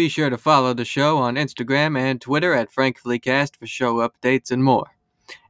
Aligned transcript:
Be 0.00 0.08
sure 0.08 0.30
to 0.30 0.38
follow 0.38 0.72
the 0.72 0.86
show 0.86 1.18
on 1.18 1.34
Instagram 1.34 1.94
and 1.94 2.22
Twitter 2.22 2.54
at 2.54 2.72
FrankfullyCast 2.72 3.56
for 3.56 3.66
show 3.66 3.96
updates 3.96 4.50
and 4.50 4.64
more. 4.64 4.96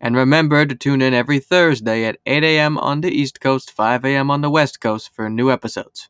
And 0.00 0.16
remember 0.16 0.64
to 0.64 0.74
tune 0.74 1.02
in 1.02 1.12
every 1.12 1.38
Thursday 1.38 2.06
at 2.06 2.16
8 2.24 2.42
a.m. 2.44 2.78
on 2.78 3.02
the 3.02 3.10
East 3.10 3.42
Coast, 3.42 3.70
5 3.70 4.06
a.m. 4.06 4.30
on 4.30 4.40
the 4.40 4.48
West 4.48 4.80
Coast 4.80 5.14
for 5.14 5.28
new 5.28 5.50
episodes. 5.50 6.08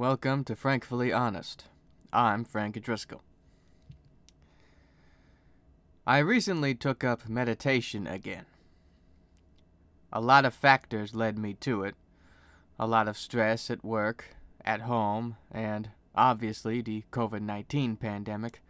Welcome 0.00 0.44
to 0.44 0.56
Frankfully 0.56 1.12
Honest. 1.12 1.66
I'm 2.10 2.46
Frank 2.46 2.80
Driscoll. 2.80 3.22
I 6.06 6.20
recently 6.20 6.74
took 6.74 7.04
up 7.04 7.28
meditation 7.28 8.06
again. 8.06 8.46
A 10.10 10.22
lot 10.22 10.46
of 10.46 10.54
factors 10.54 11.14
led 11.14 11.36
me 11.36 11.52
to 11.60 11.82
it. 11.82 11.96
A 12.78 12.86
lot 12.86 13.08
of 13.08 13.18
stress 13.18 13.70
at 13.70 13.84
work, 13.84 14.36
at 14.64 14.80
home, 14.80 15.36
and 15.52 15.90
obviously 16.14 16.80
the 16.80 17.04
COVID 17.12 17.42
19 17.42 17.96
pandemic. 17.96 18.62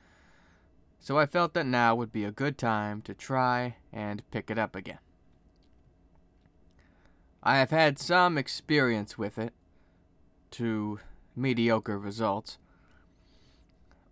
So 0.99 1.16
I 1.16 1.27
felt 1.27 1.55
that 1.55 1.65
now 1.65 1.95
would 1.95 2.10
be 2.10 2.24
a 2.24 2.33
good 2.33 2.59
time 2.59 3.02
to 3.02 3.15
try 3.15 3.77
and 3.93 4.29
pick 4.33 4.51
it 4.51 4.59
up 4.59 4.74
again. 4.74 4.99
I 7.41 7.59
have 7.59 7.71
had 7.71 8.01
some 8.01 8.37
experience 8.37 9.16
with 9.16 9.38
it 9.38 9.52
to 10.51 10.99
mediocre 11.36 11.98
results. 11.98 12.59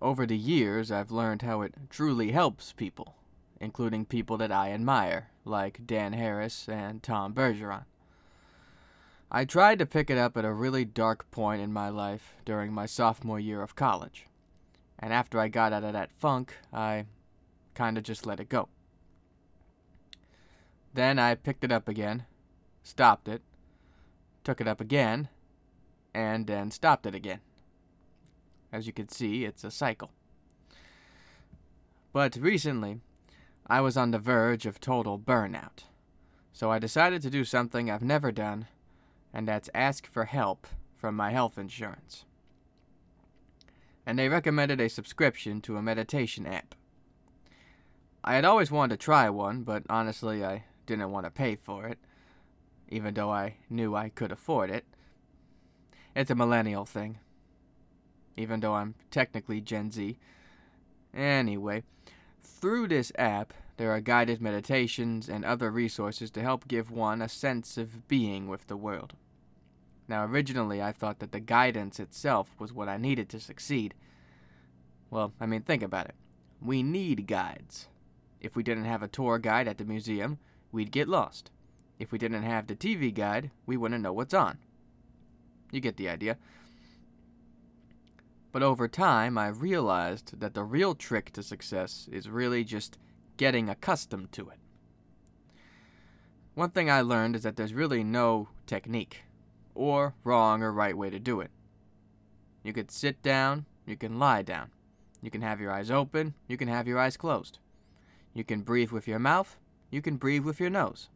Over 0.01 0.27
the 0.27 0.37
years, 0.39 0.91
I've 0.91 1.11
learned 1.11 1.43
how 1.43 1.63
it 1.63 1.75
truly 1.91 2.31
helps 2.31 2.73
people, 2.73 3.17
including 3.61 4.05
people 4.05 4.37
that 4.37 4.53
I 4.53 4.71
admire, 4.71 5.31
like 5.45 5.87
Dan 5.87 6.13
Harris 6.13 6.69
and 6.69 7.03
Tom 7.03 7.35
Bergeron. 7.35 7.85
I 9.31 9.45
tried 9.45 9.79
to 9.81 9.87
pick 9.87 10.09
it 10.09 10.17
up 10.17 10.37
at 10.37 10.45
a 10.45 10.53
really 10.53 10.85
dark 10.85 11.31
point 11.31 11.61
in 11.61 11.73
my 11.73 11.89
life 11.89 12.35
during 12.45 12.73
my 12.73 12.87
sophomore 12.87 13.41
year 13.41 13.61
of 13.61 13.77
college. 13.77 14.27
And 14.99 15.13
after 15.13 15.39
I 15.39 15.49
got 15.49 15.73
out 15.73 15.85
of 15.85 15.93
that 15.93 16.13
funk, 16.13 16.55
I 16.73 17.07
kinda 17.75 18.01
just 18.01 18.25
let 18.25 18.41
it 18.41 18.49
go. 18.49 18.69
Then 20.95 21.19
I 21.19 21.35
picked 21.35 21.63
it 21.63 21.71
up 21.71 21.89
again, 21.89 22.25
stopped 22.83 23.29
it, 23.29 23.43
took 24.45 24.61
it 24.61 24.67
up 24.67 24.81
again, 24.81 25.29
and 26.15 26.47
then 26.47 26.71
stopped 26.71 27.07
it 27.07 27.15
again. 27.15 27.41
As 28.73 28.87
you 28.87 28.93
can 28.93 29.09
see, 29.09 29.45
it's 29.45 29.65
a 29.65 29.71
cycle. 29.71 30.11
But 32.13 32.37
recently, 32.37 33.01
I 33.67 33.81
was 33.81 33.97
on 33.97 34.11
the 34.11 34.19
verge 34.19 34.67
of 34.67 34.81
total 34.81 35.19
burnout. 35.19 35.85
So 36.53 36.71
I 36.73 36.79
decided 36.79 37.23
to 37.23 37.31
do 37.31 37.45
something 37.45 37.91
I've 37.91 38.03
never 38.03 38.33
done, 38.33 38.67
and 39.33 39.47
that's 39.47 39.71
ask 39.75 40.07
for 40.07 40.25
help 40.25 40.67
from 40.97 41.15
my 41.15 41.31
health 41.31 41.59
insurance. 41.59 42.25
And 44.05 44.19
they 44.19 44.29
recommended 44.29 44.81
a 44.81 44.89
subscription 44.89 45.61
to 45.63 45.77
a 45.77 45.83
meditation 45.83 46.47
app. 46.47 46.75
I 48.25 48.35
had 48.35 48.45
always 48.45 48.71
wanted 48.71 48.99
to 48.99 49.05
try 49.05 49.31
one, 49.31 49.63
but 49.63 49.85
honestly, 49.89 50.45
I 50.45 50.65
didn't 50.87 51.13
want 51.13 51.27
to 51.27 51.31
pay 51.31 51.57
for 51.57 51.87
it, 51.87 51.99
even 52.89 53.15
though 53.15 53.31
I 53.31 53.57
knew 53.71 53.95
I 53.95 54.09
could 54.09 54.33
afford 54.33 54.71
it. 54.71 54.85
It's 56.19 56.31
a 56.31 56.35
millennial 56.35 56.85
thing 56.85 57.19
even 58.39 58.61
though 58.61 58.75
I'm 58.75 58.95
technically 59.11 59.61
Gen 59.61 59.91
Z. 59.91 60.17
Anyway, 61.13 61.83
through 62.43 62.89
this 62.89 63.13
app, 63.19 63.53
there 63.77 63.91
are 63.91 64.01
guided 64.01 64.41
meditations 64.41 65.29
and 65.29 65.45
other 65.45 65.71
resources 65.71 66.31
to 66.33 66.43
help 66.43 66.69
give 66.69 66.91
one 66.91 67.21
a 67.21 67.29
sense 67.29 67.77
of 67.77 68.07
being 68.09 68.49
with 68.49 68.67
the 68.69 68.77
world. 68.77 69.15
Now, 70.07 70.25
originally, 70.25 70.81
I 70.81 70.93
thought 70.93 71.19
that 71.19 71.33
the 71.33 71.41
guidance 71.41 72.01
itself 72.01 72.55
was 72.59 72.73
what 72.73 72.89
I 72.89 72.97
needed 72.97 73.29
to 73.31 73.41
succeed. 73.41 73.95
Well, 75.11 75.33
I 75.41 75.47
mean, 75.47 75.63
think 75.63 75.83
about 75.83 76.07
it. 76.07 76.15
We 76.63 76.83
need 76.83 77.27
guides. 77.27 77.89
If 78.41 78.57
we 78.57 78.63
didn't 78.63 78.85
have 78.85 79.03
a 79.03 79.09
tour 79.09 79.39
guide 79.39 79.69
at 79.69 79.79
the 79.79 79.85
museum, 79.85 80.39
we'd 80.73 80.93
get 80.93 81.09
lost. 81.09 81.51
If 81.99 82.13
we 82.13 82.19
didn't 82.19 82.45
have 82.45 82.67
the 82.67 82.77
TV 82.77 83.13
guide, 83.13 83.51
we 83.67 83.77
wouldn't 83.77 84.03
know 84.03 84.13
what's 84.13 84.35
on. 84.35 84.59
You 85.71 85.81
get 85.81 85.97
the 85.97 86.09
idea. 86.09 86.37
But 88.53 88.63
over 88.63 88.89
time, 88.89 89.37
I 89.37 89.49
realized 89.49 90.41
that 90.41 90.55
the 90.55 90.65
real 90.65 90.95
trick 90.95 91.33
to 91.33 91.43
success 91.43 92.09
is 92.11 92.29
really 92.29 92.65
just 92.65 92.99
getting 93.37 93.69
accustomed 93.69 94.33
to 94.33 94.49
it. 94.49 94.59
One 96.55 96.71
thing 96.71 96.91
I 96.91 97.03
learned 97.03 97.37
is 97.37 97.43
that 97.43 97.57
there's 97.57 97.75
really 97.75 98.03
no 98.03 98.49
technique, 98.67 99.23
or 99.75 100.15
wrong 100.25 100.63
or 100.63 100.73
right 100.73 100.97
way 100.97 101.09
to 101.11 101.21
do 101.21 101.41
it. 101.41 101.51
You 102.65 102.73
could 102.73 102.91
sit 102.91 103.23
down, 103.23 103.67
you 103.87 103.97
can 103.97 104.19
lie 104.19 104.43
down. 104.43 104.71
You 105.23 105.31
can 105.31 105.43
have 105.43 105.61
your 105.61 105.73
eyes 105.73 105.91
open, 105.91 106.35
you 106.49 106.57
can 106.57 106.69
have 106.69 106.89
your 106.89 106.99
eyes 106.99 107.17
closed. 107.17 107.59
You 108.35 108.45
can 108.45 108.63
breathe 108.63 108.91
with 108.91 109.07
your 109.07 109.19
mouth, 109.19 109.57
you 109.91 110.03
can 110.03 110.17
breathe 110.17 110.45
with 110.45 110.59
your 110.59 110.71
nose. 110.71 111.09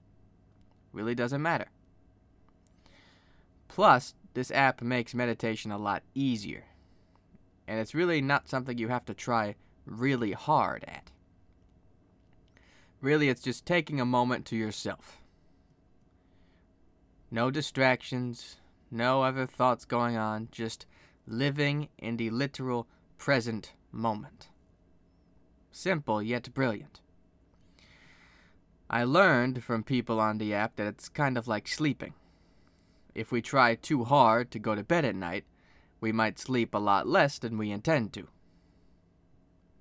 Really 0.93 1.15
doesn't 1.15 1.43
matter. 1.43 1.67
Plus, 3.69 4.15
this 4.35 4.51
app 4.51 4.83
makes 4.83 5.15
meditation 5.15 5.71
a 5.71 5.79
lot 5.79 6.03
easier 6.15 6.65
and 7.67 7.81
it's 7.81 7.95
really 7.95 8.21
not 8.21 8.49
something 8.49 8.77
you 8.77 8.89
have 8.89 9.05
to 9.07 9.15
try 9.15 9.55
really 9.87 10.33
hard 10.33 10.85
at. 10.85 11.11
Really, 13.01 13.29
it's 13.29 13.43
just 13.43 13.67
taking 13.67 14.01
a 14.01 14.05
moment 14.05 14.47
to 14.47 14.57
yourself. 14.57 15.19
No 17.31 17.51
distractions, 17.51 18.57
no 18.91 19.23
other 19.23 19.47
thoughts 19.47 19.85
going 19.85 20.17
on, 20.17 20.49
just 20.53 20.87
living 21.27 21.89
in 21.99 22.17
the 22.17 22.31
literal 22.31 22.87
present 23.19 23.73
moment. 23.91 24.49
Simple 25.71 26.23
yet 26.23 26.53
brilliant. 26.53 27.01
I 28.91 29.05
learned 29.05 29.65
from 29.65 29.83
people 29.83 30.21
on 30.21 30.37
the 30.37 30.53
app 30.53 30.77
that 30.77 30.87
it's 30.87 31.09
kind 31.09 31.39
of 31.39 31.49
like 31.49 31.67
sleeping. 31.67 32.13
If 33.15 33.31
we 33.31 33.43
try 33.43 33.75
too 33.75 34.05
hard 34.05 34.51
to 34.53 34.59
go 34.59 34.75
to 34.75 34.83
bed 34.83 35.05
at 35.05 35.15
night, 35.15 35.45
we 36.01 36.13
might 36.13 36.39
sleep 36.39 36.75
a 36.75 36.79
lot 36.79 37.07
less 37.07 37.39
than 37.39 37.59
we 37.59 37.71
intend 37.71 38.13
to. 38.15 38.29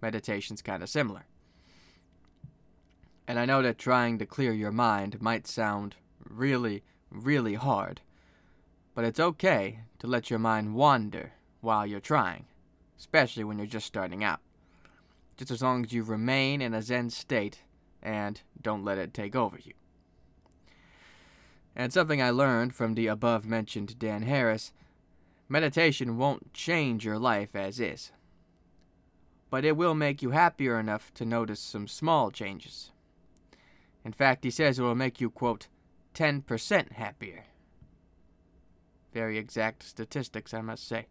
Meditation's 0.02 0.62
kind 0.62 0.84
of 0.84 0.90
similar. 0.90 1.26
And 3.28 3.40
I 3.40 3.46
know 3.46 3.62
that 3.62 3.78
trying 3.78 4.18
to 4.20 4.26
clear 4.26 4.52
your 4.52 4.72
mind 4.72 5.22
might 5.22 5.48
sound 5.48 5.96
really, 6.24 6.84
really 7.10 7.54
hard, 7.54 8.02
but 8.94 9.06
it's 9.06 9.20
okay 9.20 9.80
to 10.00 10.08
let 10.08 10.30
your 10.30 10.40
mind 10.40 10.76
wander 10.76 11.34
while 11.62 11.86
you're 11.86 12.00
trying, 12.00 12.46
especially 13.00 13.44
when 13.44 13.58
you're 13.58 13.68
just 13.68 13.86
starting 13.86 14.24
out. 14.24 14.40
Just 15.38 15.52
as 15.52 15.62
long 15.62 15.86
as 15.86 15.94
you 15.94 16.04
remain 16.04 16.62
in 16.62 16.74
a 16.74 16.82
Zen 16.82 17.10
state 17.10 17.64
and 18.02 18.42
don't 18.62 18.84
let 18.84 18.98
it 18.98 19.14
take 19.14 19.36
over 19.36 19.58
you. 19.64 19.74
And 21.76 21.94
something 21.94 22.22
I 22.22 22.30
learned 22.30 22.76
from 22.76 22.94
the 22.94 23.08
above 23.08 23.46
mentioned 23.46 23.98
Dan 23.98 24.24
Harris 24.24 24.72
Meditation 25.52 26.18
won't 26.18 26.54
change 26.54 27.04
your 27.04 27.20
life 27.20 27.58
as 27.58 27.78
is, 27.78 28.14
but 29.50 29.66
it 29.66 29.76
will 29.76 29.94
make 29.94 30.22
you 30.22 30.30
happier 30.30 30.80
enough 30.80 31.14
to 31.16 31.26
notice 31.26 31.60
some 31.60 31.90
small 31.90 32.32
changes. 32.32 32.92
In 34.06 34.14
fact, 34.14 34.46
he 34.46 34.50
says 34.50 34.80
it 34.80 34.84
will 34.84 34.96
make 34.96 35.20
you, 35.20 35.30
quote, 35.30 35.68
10% 36.16 36.94
happier. 36.94 37.44
Very 39.14 39.38
exact 39.38 39.84
statistics, 39.84 40.54
I 40.54 40.62
must 40.62 40.88
say. 40.88 41.08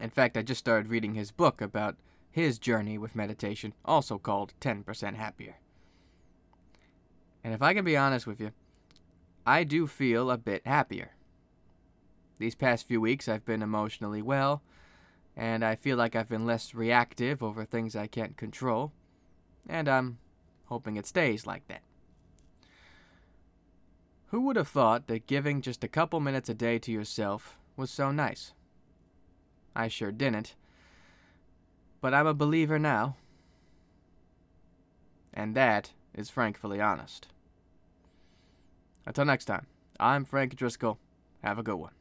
In 0.00 0.10
fact, 0.10 0.36
I 0.36 0.42
just 0.42 0.58
started 0.58 0.90
reading 0.90 1.14
his 1.14 1.30
book 1.30 1.60
about 1.60 1.94
his 2.28 2.58
journey 2.58 2.98
with 2.98 3.14
meditation, 3.14 3.72
also 3.84 4.18
called 4.18 4.52
10% 4.60 5.14
Happier. 5.14 5.58
And 7.44 7.54
if 7.54 7.62
I 7.62 7.72
can 7.72 7.84
be 7.84 7.96
honest 7.96 8.26
with 8.26 8.40
you, 8.40 8.50
I 9.46 9.64
do 9.64 9.86
feel 9.86 10.30
a 10.30 10.38
bit 10.38 10.66
happier. 10.66 11.12
These 12.38 12.54
past 12.54 12.86
few 12.86 13.00
weeks, 13.00 13.28
I've 13.28 13.44
been 13.44 13.62
emotionally 13.62 14.22
well, 14.22 14.62
and 15.36 15.64
I 15.64 15.76
feel 15.76 15.96
like 15.96 16.16
I've 16.16 16.28
been 16.28 16.46
less 16.46 16.74
reactive 16.74 17.42
over 17.42 17.64
things 17.64 17.94
I 17.94 18.06
can't 18.06 18.36
control, 18.36 18.92
and 19.68 19.88
I'm 19.88 20.18
hoping 20.66 20.96
it 20.96 21.06
stays 21.06 21.46
like 21.46 21.66
that. 21.68 21.82
Who 24.28 24.40
would 24.42 24.56
have 24.56 24.68
thought 24.68 25.06
that 25.06 25.26
giving 25.26 25.60
just 25.60 25.84
a 25.84 25.88
couple 25.88 26.18
minutes 26.20 26.48
a 26.48 26.54
day 26.54 26.78
to 26.80 26.90
yourself 26.90 27.56
was 27.76 27.90
so 27.90 28.10
nice? 28.10 28.52
I 29.76 29.88
sure 29.88 30.10
didn't. 30.10 30.56
But 32.00 32.14
I'm 32.14 32.26
a 32.26 32.34
believer 32.34 32.78
now. 32.78 33.16
And 35.32 35.54
that 35.54 35.92
is 36.14 36.30
frankly 36.30 36.80
honest. 36.80 37.28
Until 39.06 39.24
next 39.24 39.44
time. 39.44 39.66
I'm 40.00 40.24
Frank 40.24 40.56
Driscoll. 40.56 40.98
Have 41.42 41.58
a 41.58 41.62
good 41.62 41.76
one. 41.76 41.92